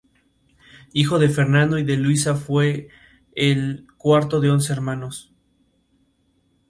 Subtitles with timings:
[0.93, 2.89] Hijo de Fernando y de Luisa fue
[3.35, 5.31] el cuarto de once hermanos.